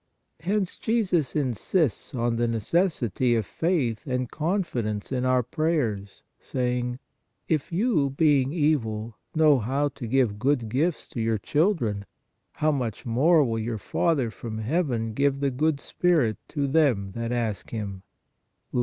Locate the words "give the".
15.13-15.51